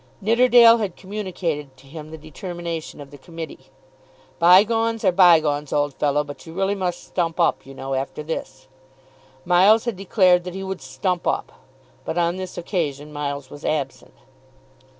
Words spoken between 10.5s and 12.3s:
he would "stump up." But